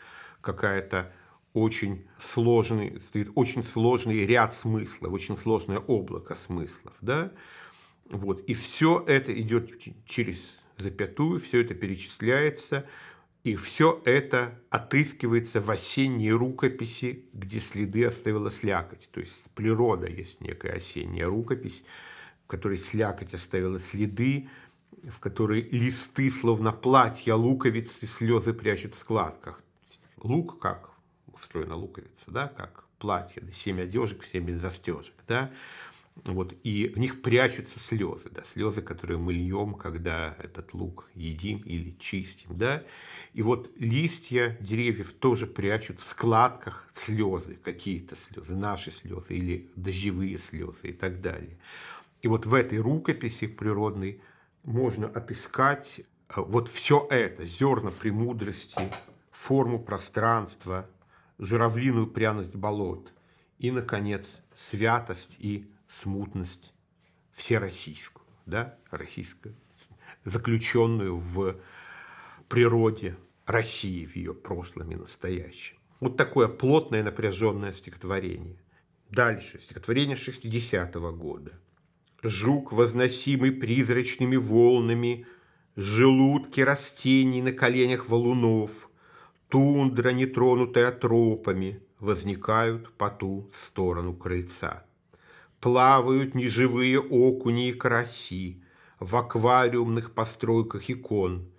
[0.41, 1.11] какая-то
[1.53, 6.93] очень сложный, стоит очень сложный ряд смыслов, очень сложное облако смыслов.
[7.01, 7.31] Да?
[8.09, 8.41] Вот.
[8.41, 9.71] И все это идет
[10.05, 12.85] через запятую, все это перечисляется,
[13.43, 19.09] и все это отыскивается в осенней рукописи, где следы оставила слякоть.
[19.11, 21.83] То есть природа есть некая осенняя рукопись,
[22.43, 24.49] в которой слякоть оставила следы,
[25.03, 29.61] в которой листы, словно платья луковицы, слезы прячут в складках.
[30.17, 30.88] Лук как
[31.39, 35.51] устроена луковица, да, как платье, да, семь одежек, все без застежек, да,
[36.25, 41.59] вот, и в них прячутся слезы, да, слезы, которые мы льем, когда этот лук едим
[41.59, 42.83] или чистим, да,
[43.33, 50.37] и вот листья деревьев тоже прячут в складках слезы, какие-то слезы, наши слезы или дождевые
[50.37, 51.57] слезы и так далее.
[52.21, 54.21] И вот в этой рукописи природной
[54.63, 58.81] можно отыскать э, вот все это, зерна премудрости,
[59.31, 60.89] форму пространства,
[61.39, 63.11] журавлиную пряность болот
[63.57, 66.73] и, наконец, святость и смутность
[67.31, 69.55] всероссийскую, да, российскую,
[70.25, 71.55] заключенную в
[72.47, 75.77] природе России, в ее прошлом и настоящем.
[75.99, 78.57] Вот такое плотное напряженное стихотворение.
[79.09, 81.53] Дальше, стихотворение 60-го года.
[82.21, 85.25] Жук, возносимый призрачными волнами,
[85.75, 88.88] Желудки растений на коленях валунов,
[89.49, 94.85] Тундра, нетронутая тропами, Возникают по ту сторону крыльца.
[95.59, 98.63] Плавают неживые окуни и караси
[99.01, 101.51] В аквариумных постройках икон.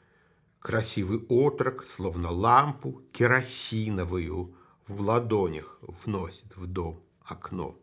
[0.60, 4.54] Красивый отрок, словно лампу керосиновую,
[4.86, 7.76] В ладонях вносит в дом окно.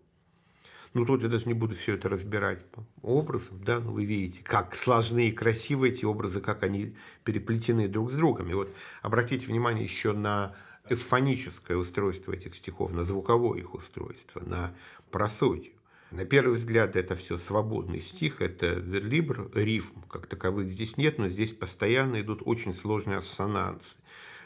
[0.98, 4.42] Ну, тут я даже не буду все это разбирать по образам, да, но вы видите,
[4.44, 8.50] как сложны и красивы эти образы, как они переплетены друг с другом.
[8.50, 10.56] И вот обратите внимание еще на
[10.90, 14.74] эвфоническое устройство этих стихов, на звуковое их устройство, на
[15.12, 15.74] просодию.
[16.10, 21.28] На первый взгляд это все свободный стих, это верлибр, рифм как таковых здесь нет, но
[21.28, 24.00] здесь постоянно идут очень сложные ассонансы.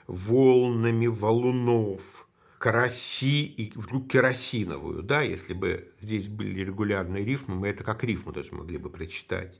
[0.06, 2.28] Волнами валунов,
[2.62, 8.32] караси и вдруг керосиновую, да, если бы здесь были регулярные рифмы, мы это как рифму
[8.32, 9.60] даже могли бы прочитать.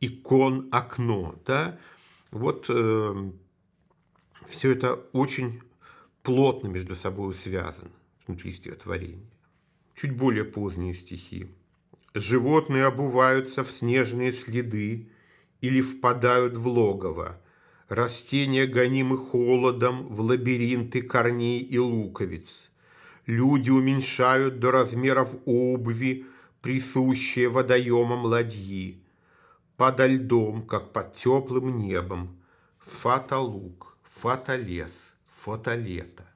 [0.00, 1.78] Икон, окно, да,
[2.30, 3.30] вот э,
[4.46, 5.60] все это очень
[6.22, 7.92] плотно между собой связано
[8.26, 9.30] внутри стихотворения
[10.00, 11.48] чуть более поздние стихи.
[12.14, 15.10] Животные обуваются в снежные следы
[15.60, 17.40] или впадают в логово.
[17.90, 22.70] Растения гонимы холодом в лабиринты корней и луковиц.
[23.26, 26.24] Люди уменьшают до размеров обуви,
[26.62, 29.02] присущие водоемам ладьи.
[29.76, 32.38] Подо льдом, как под теплым небом,
[32.78, 34.92] фотолук, фотолес,
[35.28, 36.30] фотолето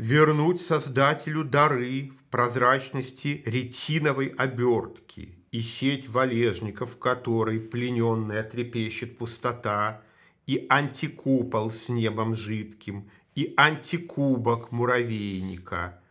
[0.00, 10.02] вернуть Создателю дары в прозрачности ретиновой обертки и сеть валежников, в которой плененная трепещет пустота,
[10.50, 16.02] и антикупол с небом жидким, и антикубок муравейника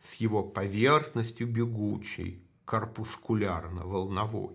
[0.00, 4.54] с его поверхностью бегучей, корпускулярно-волновой.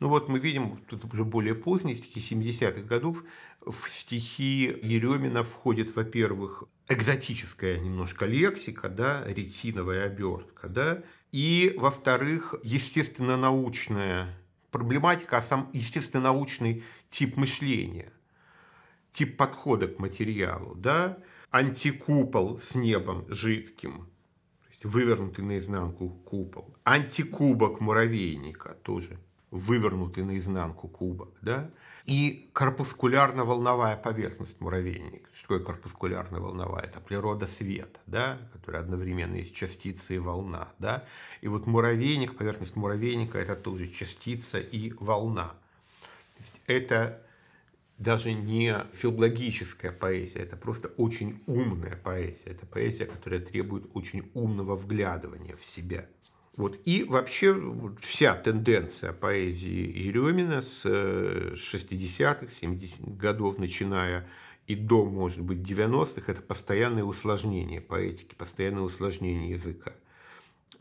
[0.00, 3.22] Ну вот мы видим, тут уже более поздние стихи 70-х годов,
[3.60, 14.34] в стихи Еремина входит, во-первых, экзотическая немножко лексика, да, ретиновая обертка, да, и, во-вторых, естественно-научная
[14.70, 18.10] проблематика, а сам естественно-научный тип мышления,
[19.14, 21.16] тип подхода к материалу, да,
[21.50, 24.08] антикупол с небом жидким,
[24.62, 29.18] то есть вывернутый наизнанку купол, антикубок муравейника тоже
[29.52, 31.70] вывернутый наизнанку кубок, да,
[32.06, 35.30] и корпускулярно-волновая поверхность муравейника.
[35.32, 36.82] Что такое корпускулярно-волновая?
[36.82, 41.04] Это природа света, да, которая одновременно есть частица и волна, да,
[41.40, 45.54] и вот муравейник, поверхность муравейника– это тоже частица и волна.
[46.66, 47.23] Это
[47.98, 52.50] даже не филологическая поэзия, это просто очень умная поэзия.
[52.50, 56.08] Это поэзия, которая требует очень умного вглядывания в себя.
[56.56, 56.80] Вот.
[56.84, 57.56] И вообще
[58.00, 64.28] вся тенденция поэзии Еремина с 60-х, э, 70-х годов, начиная
[64.66, 69.92] и до, может быть, 90-х, это постоянное усложнение поэтики, постоянное усложнение языка.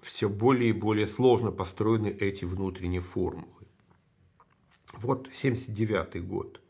[0.02, 3.48] Все более и более сложно построены эти внутренние формулы.
[4.94, 6.62] Вот 79 год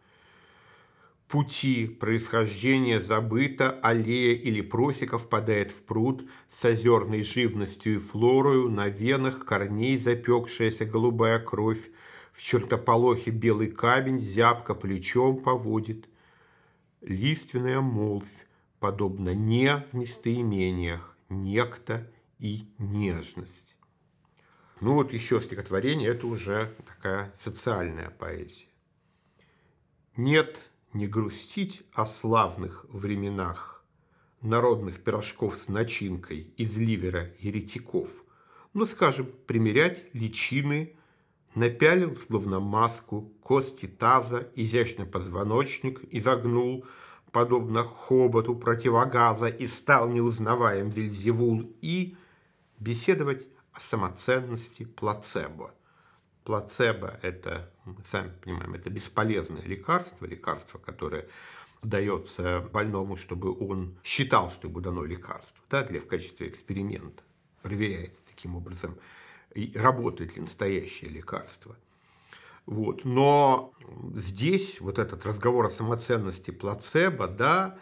[1.34, 8.88] пути происхождения забыто, аллея или просека впадает в пруд с озерной живностью и флорою, на
[8.88, 11.90] венах корней запекшаяся голубая кровь,
[12.34, 16.08] в чертополохе белый камень зябко плечом поводит.
[17.02, 18.46] Лиственная молвь,
[18.80, 23.76] подобно не в местоимениях, некто и нежность.
[24.82, 28.68] Ну вот еще стихотворение, это уже такая социальная поэзия.
[30.16, 33.84] Нет не грустить о славных временах,
[34.42, 38.10] народных пирожков с начинкой из ливера еретиков,
[38.74, 40.96] но, скажем, примерять личины,
[41.56, 46.86] напялил, словно маску, кости таза, изящный позвоночник изогнул,
[47.32, 52.16] подобно хоботу противогаза, и стал неузнаваем Вильзевул, и
[52.80, 55.74] беседовать о самоценности плацебо–
[56.44, 61.26] Плацебо– это, мы сами понимаем, это бесполезное лекарство, лекарство, которое
[61.82, 67.24] дается больному, чтобы он считал, что ему дано лекарство, да, для, в качестве эксперимента.
[67.62, 68.98] Проверяется таким образом,
[69.74, 71.78] работает ли настоящее лекарство.
[72.66, 73.06] Вот.
[73.06, 73.74] Но
[74.14, 77.78] здесь вот этот разговор о самоценности плацебо да,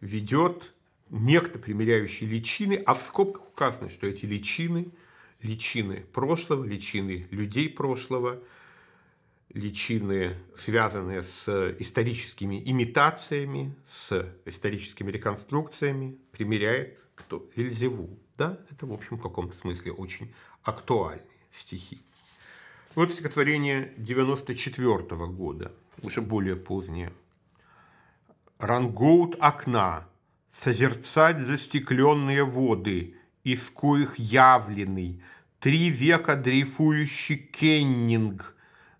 [0.00, 0.72] ведет
[1.08, 4.90] некто примеряющий личины, а в скобках указано, что эти личины–
[5.42, 8.40] личины прошлого, личины людей прошлого,
[9.52, 17.48] личины, связанные с историческими имитациями, с историческими реконструкциями, примеряет кто?
[17.54, 18.18] Вильзевул.
[18.38, 22.00] Да, это, в общем, в каком-то смысле очень актуальные стихи.
[22.94, 27.12] Вот стихотворение 94 -го года, уже более позднее.
[28.58, 30.08] «Рангоут окна,
[30.50, 35.22] созерцать застекленные воды, из коих явленный
[35.58, 38.54] три века дрейфующий кеннинг,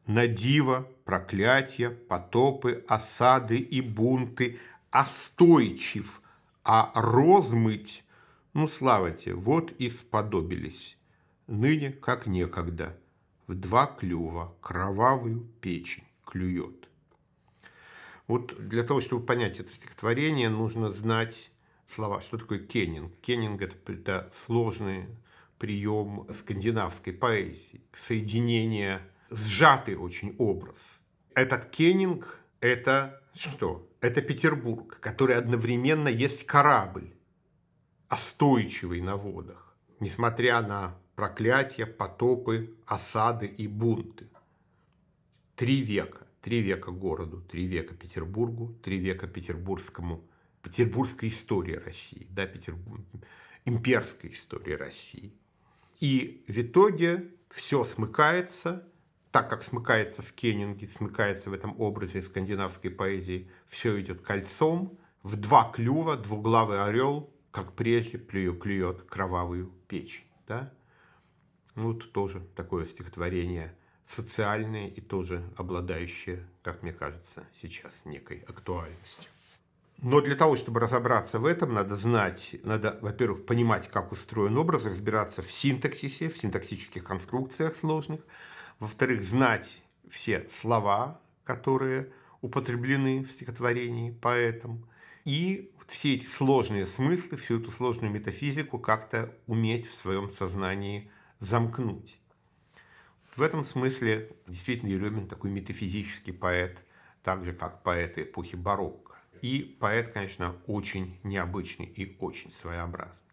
[0.06, 4.58] на диво, проклятия, потопы, осады и бунты,
[4.90, 6.20] остойчив,
[6.64, 8.04] а розмыть,
[8.52, 10.96] ну, слава тебе, вот и сподобились,
[11.46, 12.98] ныне как некогда,
[13.46, 16.88] в два клюва кровавую печень клюет.
[18.26, 21.51] Вот для того, чтобы понять это стихотворение, нужно знать
[21.92, 22.20] слова.
[22.20, 23.12] Что такое кеннинг?
[23.20, 25.06] Кеннинг– это, это сложный
[25.58, 29.00] прием скандинавской поэзии, соединение,
[29.30, 31.00] сжатый очень образ.
[31.34, 33.88] Этот Кеннинг– это что?
[34.00, 37.14] Это Петербург, который одновременно есть корабль,
[38.08, 44.28] остойчивый на водах, несмотря на проклятия, потопы, осады и бунты.
[45.54, 46.26] Три века.
[46.40, 50.24] Три века городу, три века Петербургу, три века петербургскому,
[50.62, 53.02] петербургской истории России, да, Петербург,
[53.64, 55.32] имперской истории России.
[56.00, 58.88] И в итоге все смыкается,
[59.30, 65.36] так как смыкается в Кеннинге, смыкается в этом образе скандинавской поэзии, все идет кольцом, в
[65.36, 70.26] два клюва двуглавый орел, как прежде, плюет, клюет кровавую печь.
[70.48, 70.72] Да?
[71.74, 79.30] Ну, вот тоже такое стихотворение социальное и тоже обладающее, как мне кажется, сейчас некой актуальностью.
[80.02, 84.84] Но для того, чтобы разобраться в этом, надо знать, надо, во-первых, понимать, как устроен образ,
[84.84, 88.20] разбираться в синтаксисе, в синтаксических конструкциях сложных.
[88.80, 94.84] Во-вторых, знать все слова, которые употреблены в стихотворении поэтом.
[95.24, 102.18] И все эти сложные смыслы, всю эту сложную метафизику как-то уметь в своем сознании замкнуть.
[103.36, 106.82] В этом смысле действительно Еремин такой метафизический поэт,
[107.22, 109.11] так же, как поэты эпохи барокко.
[109.42, 113.26] И поэт, конечно, очень необычный и очень своеобразный.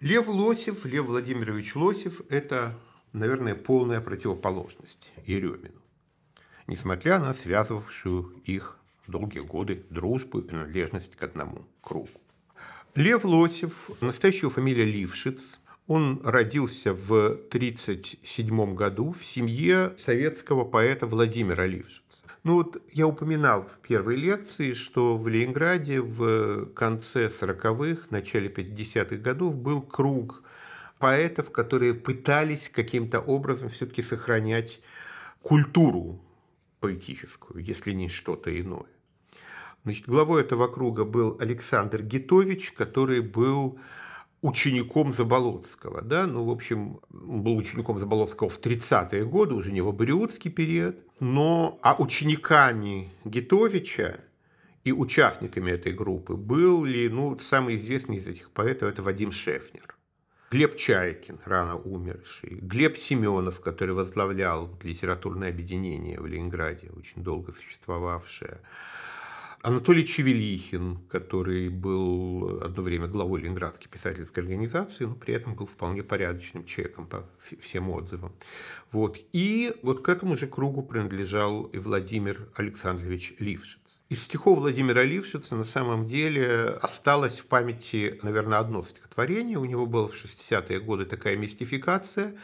[0.00, 2.78] Лев Лосев, Лев Владимирович Лосев– это,
[3.14, 5.80] наверное, полная противоположность Еремину,
[6.66, 12.20] несмотря на связывавшую их долгие годы дружбу и принадлежность к одному кругу.
[12.94, 21.64] Лев Лосев, настоящая фамилия Лившиц, он родился в 1937 году в семье советского поэта Владимира
[21.66, 22.23] Лившица.
[22.44, 29.16] Ну вот я упоминал в первой лекции, что в Ленинграде в конце 40-х, начале 50-х
[29.16, 30.42] годов был круг
[30.98, 34.82] поэтов, которые пытались каким-то образом все-таки сохранять
[35.40, 36.20] культуру
[36.80, 38.92] поэтическую, если не что-то иное.
[39.84, 43.78] Значит, главой этого круга был Александр Гитович, который был
[44.42, 46.02] учеником Заболоцкого.
[46.02, 46.26] Да?
[46.26, 50.96] Ну, в общем, он был учеником Заболоцкого в 30-е годы, уже не в абориутский период.
[51.20, 54.20] Но, а учениками Гитовича
[54.82, 59.94] и участниками этой группы были, ну, самый известный из этих поэтов– это Вадим Шефнер.
[60.50, 68.60] Глеб Чайкин, рано умерший, Глеб Семенов, который возглавлял литературное объединение в Ленинграде, очень долго существовавшее,
[69.64, 76.02] Анатолий Чевелихин, который был одно время главой Ленинградской писательской организации, но при этом был вполне
[76.02, 77.26] порядочным человеком по
[77.60, 78.34] всем отзывам.
[78.92, 79.18] Вот.
[79.32, 84.02] И вот к этому же кругу принадлежал и Владимир Александрович Лившиц.
[84.10, 89.56] Из стихов Владимира Лившица на самом деле осталось в памяти, наверное, одно стихотворение.
[89.56, 92.36] У него была в 60-е годы такая мистификация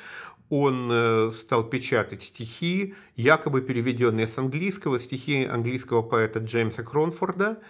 [0.51, 7.61] он э, стал печатать стихи, якобы переведенные с английского, стихи английского поэта Джеймса Кронфорда.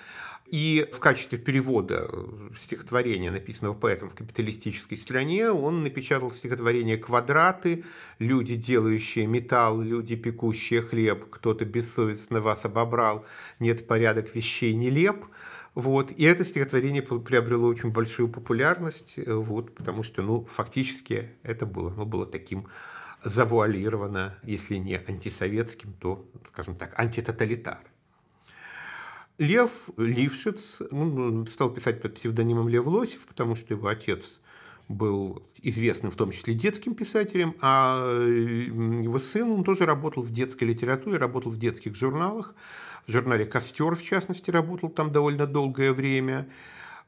[0.46, 7.84] И в качестве перевода э, стихотворения, написанного поэтом в капиталистической стране, он напечатал стихотворение «Квадраты»,
[8.18, 13.26] «Люди, делающие металл», «Люди, пекущие хлеб», «Кто-то бессовестно вас обобрал»,
[13.60, 15.26] «Нет порядок вещей нелеп»,
[15.74, 16.10] вот.
[16.12, 21.92] И это стихотворение приобрело очень большую популярность, э, вот, потому что ну, фактически это было,
[21.92, 22.66] оно было таким
[23.22, 27.80] завуалировано, если не антисоветским, то, скажем так, антитоталитар.
[29.38, 34.40] Лев Лившиц ну, стал писать под псевдонимом Лев Лосев, потому что его отец
[34.88, 40.32] был известным в том числе детским писателем, а э, его сын, он тоже работал в
[40.32, 42.54] детской литературе, работал в детских журналах
[43.06, 46.48] в журнале «Костер», в частности, работал там довольно долгое время.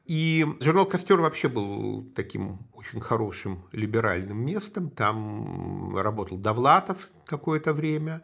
[0.05, 4.89] И журнал «Костер» вообще был таким очень хорошим либеральным местом.
[4.89, 8.21] Там работал Довлатов какое-то время.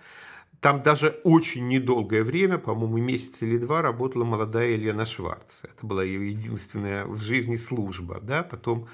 [0.59, 5.61] Там даже очень недолгое время, по-моему, месяц или два, работала молодая Елена Шварц.
[5.63, 8.19] Это была ее единственная в жизни служба.
[8.21, 8.43] Да?
[8.43, 8.89] Потом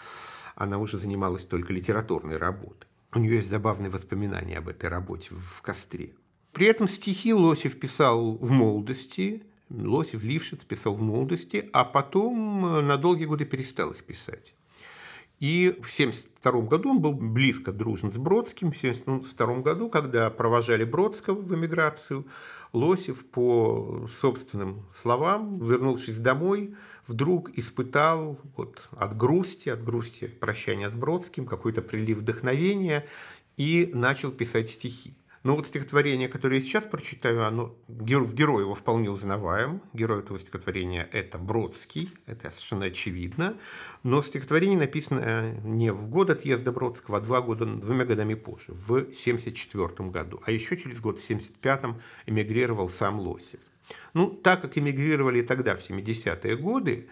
[0.55, 2.87] она уже занималась только литературной работой.
[3.15, 6.13] У нее есть забавные воспоминания об этой работе в «Костре».
[6.55, 12.81] При этом стихи Лосев писал в молодости, Лосев, Лившиц писал в молодости, а потом э,
[12.81, 14.55] на долгие годы перестал их писать.
[15.41, 18.71] И в 1972 году он был близко дружен с Бродским.
[18.71, 22.25] В 1972 году, когда провожали Бродского в эмиграцию,
[22.71, 26.73] Лосев, по собственным словам, вернувшись домой,
[27.05, 33.05] вдруг испытал вот, от грусти, от грусти прощания с Бродским, какой-то прилив вдохновения
[33.57, 35.17] и начал писать стихи.
[35.45, 39.79] Но вот стихотворение, которое я сейчас прочитаю, оно в герой его вполне узнаваем.
[39.93, 43.55] Герой этого стихотворения– это Бродский, это совершенно очевидно.
[44.01, 48.73] Но стихотворение написано э, не в год отъезда Бродского, а два года, двумя годами позже,
[48.73, 50.41] в 1974 году.
[50.47, 53.59] А еще через год, в 1975 эмигрировал сам Лосев.
[54.15, 57.07] Ну, так как эмигрировали тогда, в 70-е годы,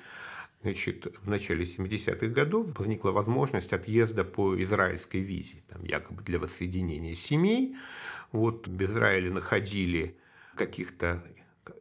[0.63, 7.15] Значит, в начале 70-х годов возникла возможность отъезда по израильской визе, там, якобы для воссоединения
[7.15, 7.75] семей.
[8.33, 10.17] Вот в Израиле находили
[10.55, 11.23] каких-то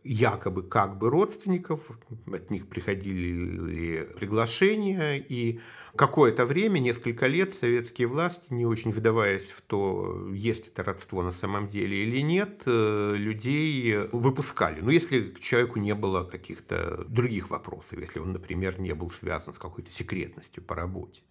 [0.05, 1.90] якобы как бы родственников,
[2.32, 5.61] от них приходили приглашения, и
[5.96, 11.30] какое-то время, несколько лет, советские власти, не очень вдаваясь в то, есть это родство на
[11.30, 14.80] самом деле или нет, э, людей выпускали.
[14.80, 19.55] Но если к человеку не было каких-то других вопросов, если он, например, не был связан
[19.55, 21.22] с какой-то секретностью по работе.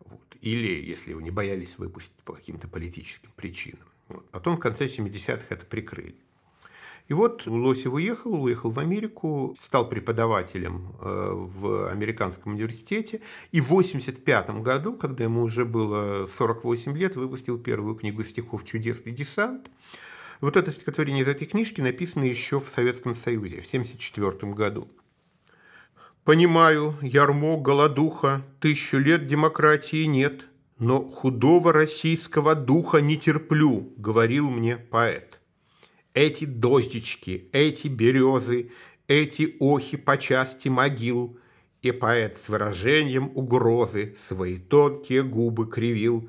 [0.00, 0.36] Вот.
[0.40, 3.88] Или если его не боялись выпустить по каким-то политическим причинам.
[4.08, 4.30] Вот.
[4.30, 6.16] Потом в конце 70-х это прикрыли.
[7.08, 13.20] И вот Лосев уехал, уехал в Америку, стал преподавателем э, в американском университете.
[13.52, 19.12] И в 1985 году, когда ему уже было 48 лет, выпустил первую книгу стихов «Чудесный
[19.12, 19.70] десант».
[20.40, 24.88] Вот это стихотворение из этой книжки написано еще в Советском Союзе в 1974 году.
[26.24, 30.44] «Понимаю, ярмо, голодуха, тысячу лет демократии нет–
[30.78, 35.40] но худого российского духа не терплю, говорил мне поэт.
[36.14, 38.72] Эти дождички, эти березы,
[39.08, 41.38] эти охи по части могил,
[41.82, 46.28] и поэт с выражением угрозы свои тонкие губы кривил,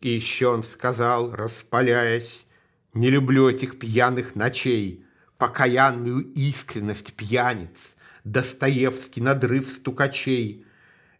[0.00, 2.46] и еще он сказал, распаляясь,
[2.94, 5.04] «Не люблю этих пьяных ночей,
[5.38, 10.66] покаянную искренность пьяниц, Достоевский надрыв стукачей,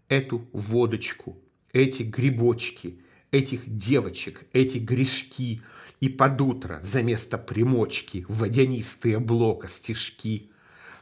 [0.08, 1.38] эту водочку,
[1.72, 2.98] эти грибочки,
[3.30, 5.62] этих девочек, эти грешки,
[6.00, 10.50] и под утро за место примочки водянистые блока стишки,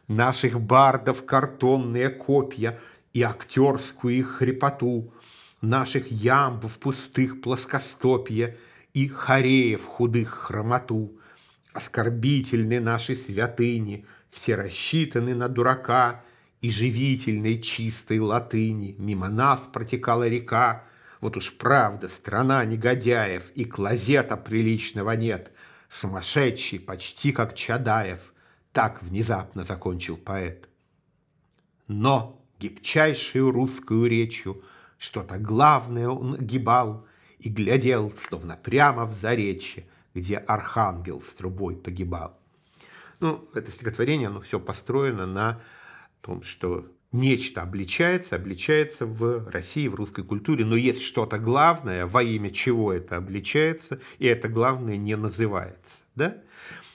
[0.09, 2.79] наших бардов картонные копья
[3.13, 5.13] и актерскую их хрипоту,
[5.61, 8.57] наших ямбов пустых плоскостопья
[8.95, 11.13] и хореев худых хромоту.
[11.73, 16.25] Оскорбительны наши святыни, все рассчитаны на дурака,
[16.67, 20.83] и живительной чистой латыни мимо нас протекала река.
[21.21, 25.53] Вот уж правда, страна негодяев, и клозета приличного нет.
[25.89, 28.33] Сумасшедший, почти как Чадаев,
[28.73, 30.69] так внезапно закончил поэт.
[31.87, 34.65] Но гибчайшую русскую речью
[34.99, 37.07] что-то главное он гибал
[37.39, 42.37] и глядел, словно прямо в заречье, где архангел с трубой погибал.
[43.21, 45.61] Ну, это стихотворение, оно все построено на
[46.27, 52.23] том, что нечто обличается, обличается в России, в русской культуре, но есть что-то главное, во
[52.23, 56.05] имя чего это обличается, и это главное не называется.
[56.15, 56.37] Да?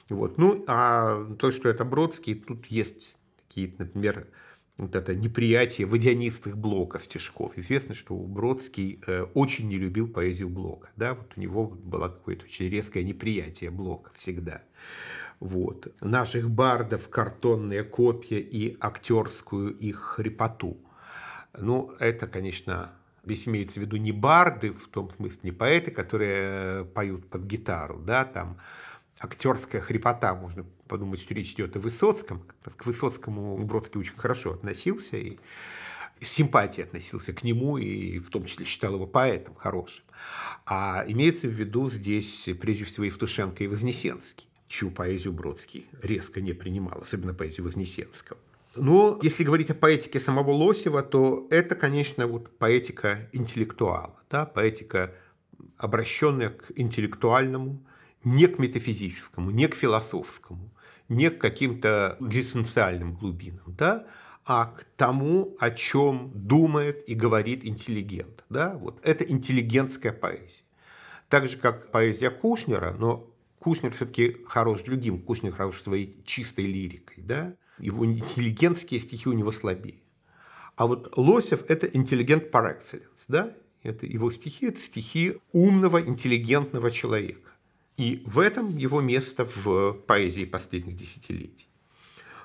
[0.09, 0.37] Вот.
[0.37, 3.17] Ну, а то, что это Бродский, тут есть
[3.47, 4.27] такие, например,
[4.77, 7.53] вот это неприятие водянистых блока стишков.
[7.55, 10.89] Известно, что Бродский э, очень не любил поэзию Блока.
[10.95, 11.13] Да?
[11.13, 14.63] Вот у него было какое-то очень резкое неприятие Блока всегда
[15.41, 20.77] вот, наших бардов, картонные копья и актерскую их хрипоту.
[21.57, 22.91] Ну, это, конечно,
[23.25, 27.97] здесь имеется в виду не барды, в том смысле не поэты, которые поют под гитару,
[27.97, 28.59] да, там
[29.19, 32.43] актерская хрипота, можно подумать, что речь идет о Высоцком.
[32.63, 35.39] К Высоцкому Бродский очень хорошо относился и
[36.19, 40.05] с симпатией относился к нему и в том числе считал его поэтом хорошим.
[40.67, 46.53] А имеется в виду здесь прежде всего Евтушенко и Вознесенский чью поэзию Бродский резко не
[46.53, 48.39] принимал, особенно поэзию Вознесенского.
[48.75, 55.13] Но если говорить о поэтике самого Лосева, то это, конечно, вот поэтика интеллектуала, да, поэтика,
[55.77, 57.85] обращенная к интеллектуальному,
[58.23, 60.71] не к метафизическому, не к философскому,
[61.09, 64.07] не к каким-то экзистенциальным глубинам, да,
[64.45, 68.43] а к тому, о чем думает и говорит интеллигент.
[68.49, 68.75] Да?
[68.75, 68.99] Вот.
[69.03, 70.63] Это интеллигентская поэзия.
[71.29, 73.30] Так же, как поэзия Кушнера, но
[73.61, 77.55] Кушнер все-таки хорош другим, Кушнер хорош своей чистой лирикой, да?
[77.77, 80.01] Его интеллигентские стихи у него слабее.
[80.75, 83.55] А вот Лосев– это интеллигент par excellence, да?
[83.83, 87.51] Это его стихи– это стихи умного, интеллигентного человека.
[87.97, 91.67] И в этом его место в поэзии последних десятилетий.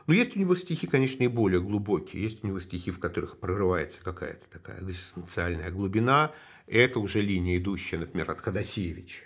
[0.06, 2.22] Но есть у него стихи, конечно, и более глубокие.
[2.22, 6.32] Есть у него стихи, в которых прорывается какая-то такая экзистенциальная глубина.
[6.66, 9.24] Это уже линия, идущая, например, от Ходосевича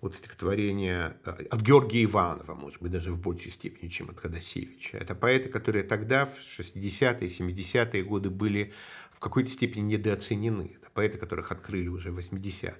[0.00, 4.96] от стихотворения э, от Георгия Иванова, может быть, даже в большей степени, чем от Ходосевича.
[4.96, 8.72] Это поэты, которые тогда, в 60-е, 70-е годы, были
[9.12, 10.72] в какой-то степени недооценены.
[10.80, 12.74] Это поэты, которых открыли уже в 80-е.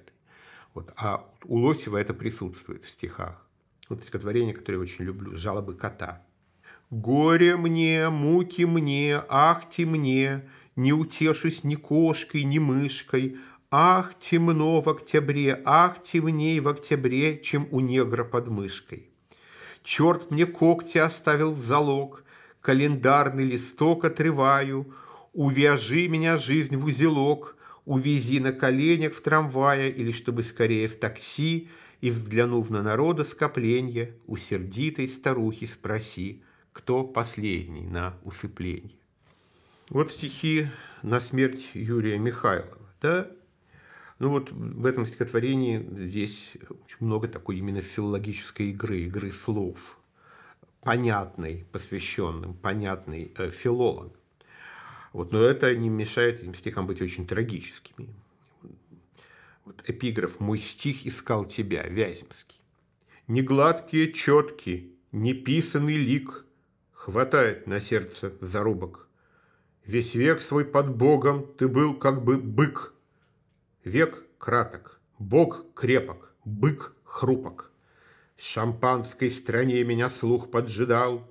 [0.73, 0.91] Вот.
[0.95, 3.45] А у Лосева это присутствует в стихах.
[3.89, 6.25] Вот стихотворение, которое я очень люблю, «Жалобы кота».
[6.89, 13.37] «Горе мне, муки мне, ахти мне, не утешусь ни кошкой, ни мышкой,
[13.73, 19.09] Ах, темно в октябре, ах, темней в октябре, чем у негра под мышкой.
[19.81, 22.25] Черт мне когти оставил в залог,
[22.59, 24.93] календарный листок отрываю,
[25.31, 27.55] увяжи меня жизнь в узелок,
[27.85, 31.69] увези на коленях в трамвае или чтобы скорее в такси,
[32.01, 36.43] и, взглянув на народа скопление, у сердитой старухи спроси,
[36.73, 38.99] кто последний на усыпление.
[39.87, 40.67] Вот стихи
[41.03, 42.77] на смерть Юрия Михайлова.
[43.01, 43.27] Да,
[44.21, 49.97] ну вот в этом стихотворении здесь очень много такой именно филологической игры, игры слов,
[50.81, 54.13] понятной, посвященным, понятной э, филолог.
[55.11, 58.13] Вот, но это не мешает этим стихам быть очень трагическими.
[59.65, 62.61] Вот эпиграф «Мой стих искал тебя», Вяземский.
[63.27, 66.45] «Негладкие четки, неписанный лик
[66.93, 69.07] Хватает на сердце зарубок.
[69.87, 72.93] Весь век свой под Богом ты был как бы бык,
[73.83, 77.71] Век краток, бог крепок, бык хрупок.
[78.35, 81.27] В шампанской стране меня слух поджидал.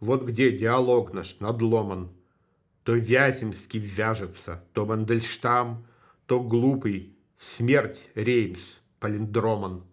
[0.00, 2.10] Вот где диалог наш надломан.
[2.82, 5.86] То Вяземский вяжется, то Мандельштам,
[6.26, 9.84] то глупый Смерть Реймс, палиндроман.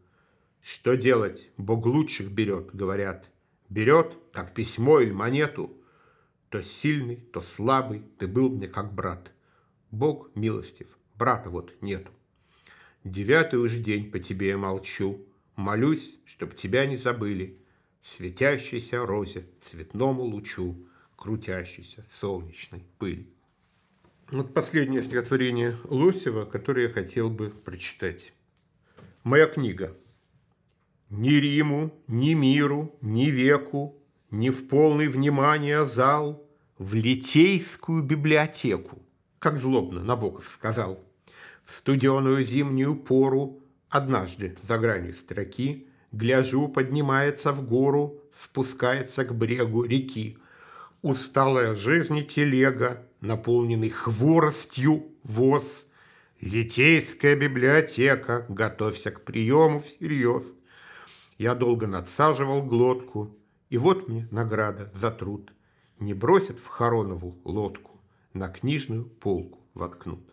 [0.62, 1.50] Что делать?
[1.58, 3.30] Бог лучших берет, говорят.
[3.70, 5.78] Берет, как письмо или монету.
[6.50, 9.32] То сильный, то слабый, ты был мне как брат.
[9.92, 12.12] Бог милостив, брата вот нету.
[13.04, 15.26] Девятый уж день по тебе я молчу.
[15.56, 17.58] Молюсь, чтоб тебя не забыли.
[18.02, 23.30] Светящейся розе, цветному лучу, Крутящейся солнечной пыли.
[24.32, 28.34] Вот последнее стихотворение Лосева, которое я хотел бы прочитать.
[29.24, 29.96] Моя книга.
[31.10, 33.96] Ни Риму, ни миру, ни веку,
[34.32, 36.44] Ни в полный внимания зал
[36.80, 39.03] В Литейскую библиотеку,
[39.44, 41.04] Как злобно Набоков сказал.
[41.66, 49.84] В студеную зимнюю пору Однажды за гранью строки Гляжу, поднимается в гору, Спускается к брегу
[49.84, 50.38] реки.
[51.02, 55.88] Усталая жизни телега наполненный хворостью воз.
[56.40, 60.44] Литейская библиотека, готовься к приему всерьез.
[61.38, 63.36] Я долго надсаживал глотку,
[63.70, 65.52] и вот мне награда за труд.
[66.00, 67.93] Не бросят в Хоронову лодку,
[68.34, 70.24] на книжную полку воткнут.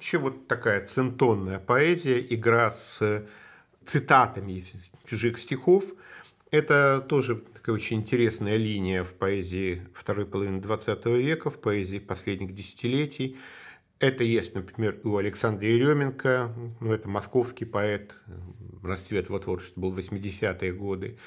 [0.00, 3.26] Еще вот такая центонная поэзия, игра с
[3.84, 5.84] цитатами из чужих стихов–
[6.54, 12.54] это тоже такая очень интересная линия в поэзии второй половины XX века, в поэзии последних
[12.54, 13.36] десятилетий.
[13.98, 18.14] Это есть, например, у Александра Еременко, ну, это московский поэт,
[18.84, 21.18] расцвет его творчества был в 80-е годы.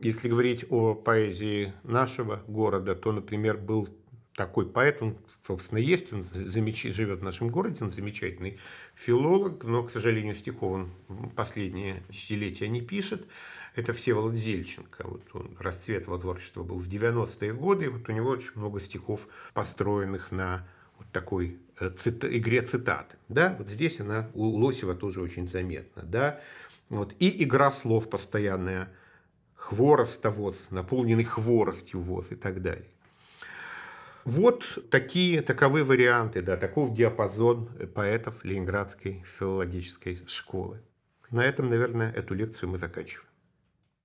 [0.00, 3.88] Если говорить о поэзии нашего города, то, например, был
[4.34, 5.16] такой поэт, он,
[5.46, 6.82] собственно, есть, он замеч...
[6.82, 8.58] живет в нашем городе, он замечательный
[8.94, 13.26] филолог, но, к сожалению, стихов он последние десятилетия не пишет
[13.74, 15.06] это Всеволод Зельченко.
[15.06, 18.80] Вот он, расцвет его творчества был в 90-е годы, и вот у него очень много
[18.80, 20.66] стихов, построенных на
[20.98, 23.16] вот такой э, цит, игре цитаты.
[23.28, 23.56] Да?
[23.58, 26.02] Вот здесь она у Лосева тоже очень заметна.
[26.02, 26.40] Да?
[26.88, 27.14] Вот.
[27.18, 28.90] И игра слов постоянная.
[29.54, 32.88] Хворостовоз, наполненный хворостью воз и так далее.
[34.24, 40.80] Вот такие, таковы варианты, да, таков диапазон поэтов Ленинградской филологической школы.
[41.30, 43.31] На этом, наверное, эту лекцию мы заканчиваем.